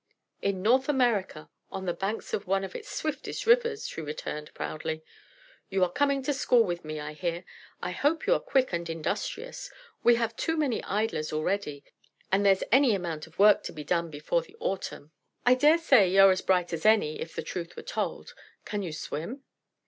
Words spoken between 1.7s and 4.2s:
the banks of one of its swiftest rivers," she